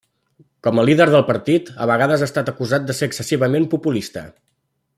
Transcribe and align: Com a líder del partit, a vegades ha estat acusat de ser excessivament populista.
Com 0.67 0.79
a 0.79 0.85
líder 0.89 1.05
del 1.15 1.25
partit, 1.27 1.69
a 1.85 1.87
vegades 1.91 2.23
ha 2.23 2.29
estat 2.31 2.49
acusat 2.55 2.89
de 2.89 2.97
ser 3.01 3.11
excessivament 3.11 3.69
populista. 3.75 4.25